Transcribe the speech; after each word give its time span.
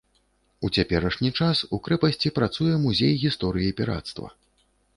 У 0.67 0.71
цяперашні 0.79 1.29
час 1.41 1.61
у 1.77 1.81
крэпасці 1.89 2.33
працуе 2.39 2.73
музей 2.89 3.13
гісторыі 3.27 3.71
пірацтва. 3.83 4.27